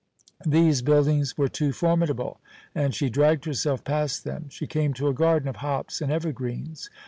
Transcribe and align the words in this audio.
These 0.47 0.81
buildings 0.81 1.37
were 1.37 1.47
too 1.47 1.71
formidable, 1.71 2.39
and 2.73 2.95
she 2.95 3.07
dragged 3.07 3.45
herself 3.45 3.83
past 3.83 4.23
them. 4.23 4.49
She 4.49 4.65
came 4.65 4.95
to 4.95 5.09
a 5.09 5.13
garden 5.13 5.47
of 5.47 5.57
hops 5.57 6.01
and 6.01 6.11
evergreens. 6.11 6.89